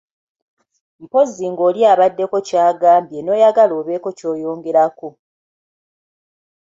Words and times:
Mpozzi 1.03 1.45
ng’oli 1.51 1.81
abaddeko 1.93 2.37
ky’agambye 2.47 3.19
n’oyagala 3.21 3.73
obeeko 3.81 4.09
ky’oyongerezako. 4.17 5.07